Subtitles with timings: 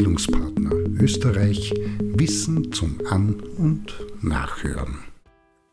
[0.00, 5.00] Bildungspartner Österreich Wissen zum An- und Nachhören.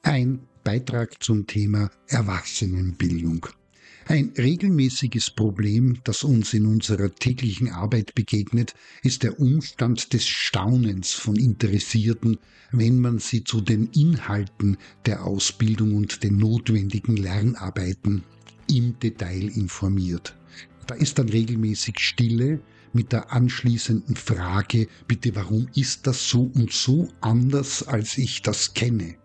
[0.03, 3.47] Ein Beitrag zum Thema Erwachsenenbildung.
[4.05, 11.13] Ein regelmäßiges Problem, das uns in unserer täglichen Arbeit begegnet, ist der Umstand des Staunens
[11.13, 12.37] von Interessierten,
[12.73, 14.75] wenn man sie zu den Inhalten
[15.05, 18.25] der Ausbildung und den notwendigen Lernarbeiten
[18.69, 20.36] im Detail informiert.
[20.87, 22.61] Da ist dann regelmäßig Stille
[22.93, 28.73] mit der anschließenden Frage, bitte warum ist das so und so anders, als ich das
[28.73, 29.15] kenne?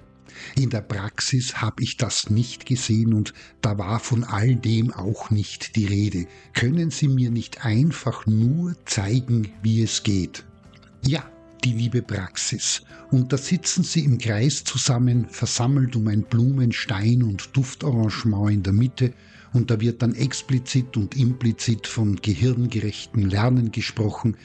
[0.56, 5.30] In der Praxis habe ich das nicht gesehen und da war von all dem auch
[5.30, 6.26] nicht die Rede.
[6.52, 10.44] Können Sie mir nicht einfach nur zeigen, wie es geht?
[11.06, 11.24] Ja,
[11.64, 12.82] die liebe Praxis.
[13.10, 18.72] Und da sitzen sie im Kreis zusammen, versammelt um ein Blumenstein und Duftarrangement in der
[18.72, 19.14] Mitte
[19.52, 24.36] und da wird dann explizit und implizit von gehirngerechtem Lernen gesprochen,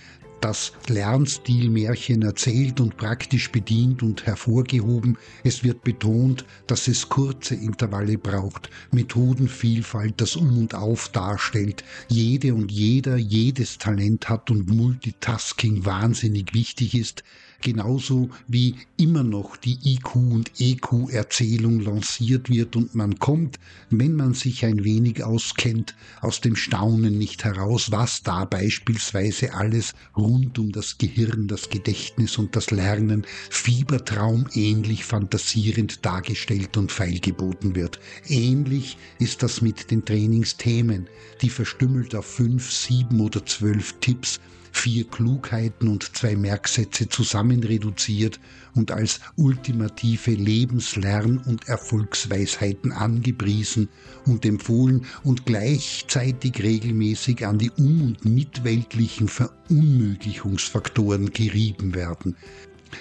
[0.42, 5.18] das Lernstilmärchen erzählt und praktisch bedient und hervorgehoben.
[5.44, 12.53] Es wird betont, dass es kurze Intervalle braucht, Methodenvielfalt, das Um und Auf darstellt, jede
[12.53, 17.24] und jeder jedes Talent hat und Multitasking wahnsinnig wichtig ist,
[17.61, 24.33] genauso wie immer noch die IQ- und EQ-Erzählung lanciert wird und man kommt, wenn man
[24.33, 30.72] sich ein wenig auskennt, aus dem Staunen nicht heraus, was da beispielsweise alles rund um
[30.72, 38.00] das Gehirn, das Gedächtnis und das Lernen Fiebertraum ähnlich fantasierend dargestellt und feilgeboten wird.
[38.28, 41.08] Ähnlich ist das mit den Trainingsthemen,
[41.41, 44.39] die verstümmelt auf fünf, sieben oder zwölf Tipps
[44.78, 48.39] vier Klugheiten und zwei Merksätze zusammen reduziert
[48.75, 53.89] und als ultimative Lebenslern- und Erfolgsweisheiten angepriesen
[54.25, 62.36] und empfohlen und gleichzeitig regelmäßig an die um- und mitweltlichen Verunmöglichungsfaktoren gerieben werden.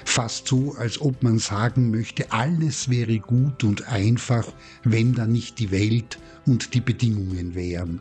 [0.05, 4.53] Fast so, als ob man sagen möchte, alles wäre gut und einfach,
[4.83, 8.01] wenn da nicht die Welt und die Bedingungen wären.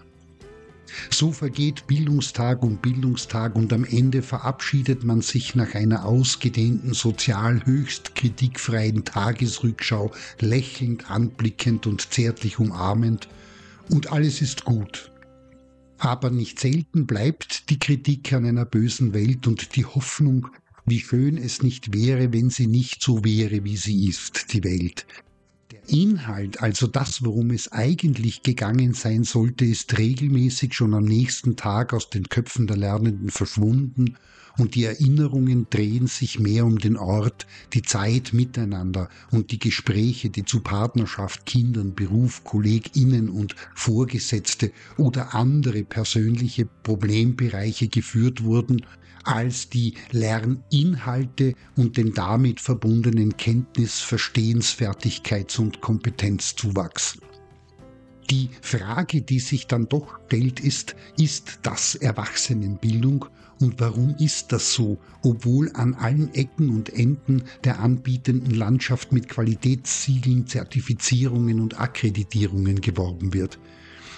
[1.10, 7.66] So vergeht Bildungstag um Bildungstag und am Ende verabschiedet man sich nach einer ausgedehnten, sozial
[7.66, 13.28] höchst kritikfreien Tagesrückschau lächelnd anblickend und zärtlich umarmend
[13.90, 15.12] und alles ist gut.
[15.98, 20.48] Aber nicht selten bleibt die Kritik an einer bösen Welt und die Hoffnung,
[20.86, 25.06] wie schön es nicht wäre, wenn sie nicht so wäre, wie sie ist, die Welt.
[25.88, 31.94] Inhalt, also das, worum es eigentlich gegangen sein sollte, ist regelmäßig schon am nächsten Tag
[31.94, 34.18] aus den Köpfen der Lernenden verschwunden
[34.58, 40.30] und die Erinnerungen drehen sich mehr um den Ort, die Zeit miteinander und die Gespräche,
[40.30, 48.86] die zu Partnerschaft, Kindern, Beruf, KollegInnen und Vorgesetzte oder andere persönliche Problembereiche geführt wurden,
[49.24, 57.18] als die Lerninhalte und den damit verbundenen Kenntnis-, Verstehensfertigkeits- und Kompetenzzuwachs.
[58.30, 63.26] Die Frage, die sich dann doch stellt, ist, ist das Erwachsenenbildung
[63.60, 69.30] und warum ist das so, obwohl an allen Ecken und Enden der anbietenden Landschaft mit
[69.30, 73.60] Qualitätssiegeln, Zertifizierungen und Akkreditierungen geworben wird?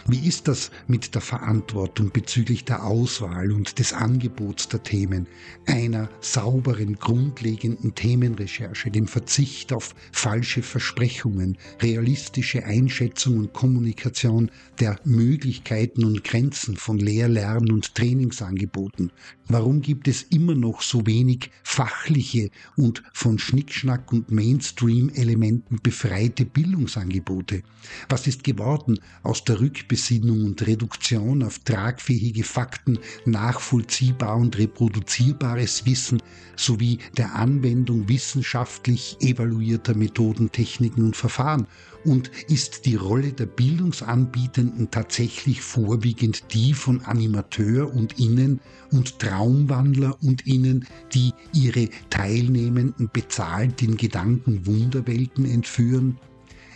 [0.10, 5.28] Wie ist das mit der Verantwortung bezüglich der Auswahl und des Angebots der Themen,
[5.66, 16.06] einer sauberen, grundlegenden Themenrecherche, dem Verzicht auf falsche Versprechungen, realistische Einschätzung und Kommunikation der Möglichkeiten
[16.06, 19.12] und Grenzen von Lehr-, Lern- und Trainingsangeboten?
[19.50, 27.64] Warum gibt es immer noch so wenig fachliche und von Schnickschnack und Mainstream-Elementen befreite Bildungsangebote?
[28.08, 35.88] Was ist geworden aus der Rückbesinnung Rückbesinnung und Reduktion auf tragfähige Fakten, nachvollziehbar und reproduzierbares
[35.88, 36.22] Wissen
[36.56, 41.66] sowie der Anwendung wissenschaftlich evaluierter Methoden, Techniken und Verfahren?
[42.06, 48.60] Und ist die Rolle der Bildungsanbietenden tatsächlich vorwiegend die von Animateur und Innen
[48.92, 56.20] und Traumwandler und Innen, die ihre Teilnehmenden bezahlt in Gedanken Wunderwelten entführen?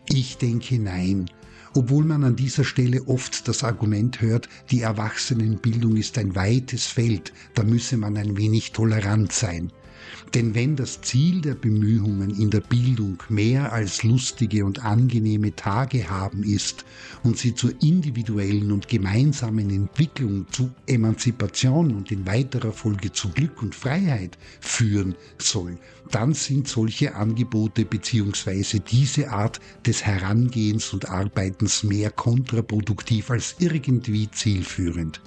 [0.09, 1.29] Ich denke nein
[1.73, 7.33] obwohl man an dieser Stelle oft das Argument hört, die Erwachsenenbildung ist ein weites Feld,
[7.53, 9.71] da müsse man ein wenig tolerant sein.
[10.33, 16.09] Denn wenn das Ziel der Bemühungen in der Bildung mehr als lustige und angenehme Tage
[16.09, 16.85] haben ist
[17.23, 23.61] und sie zur individuellen und gemeinsamen Entwicklung, zu Emanzipation und in weiterer Folge zu Glück
[23.61, 25.77] und Freiheit führen soll,
[26.11, 28.79] dann sind solche Angebote bzw.
[28.79, 35.21] diese Art des Herangehens und Arbeitens mehr kontraproduktiv als irgendwie zielführend.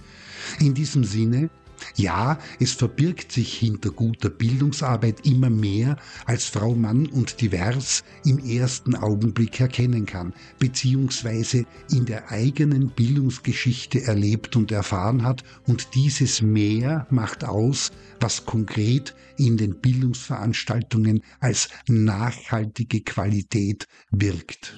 [0.61, 1.51] In diesem Sinne
[1.97, 5.97] Ja, es verbirgt sich hinter guter Bildungsarbeit immer mehr,
[6.27, 14.03] als Frau Mann und Divers im ersten Augenblick erkennen kann, beziehungsweise in der eigenen Bildungsgeschichte
[14.03, 17.91] erlebt und erfahren hat, und dieses Mehr macht aus,
[18.21, 24.75] was konkret in den Bildungsveranstaltungen als nachhaltige Qualität wirkt.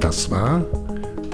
[0.00, 0.66] Das war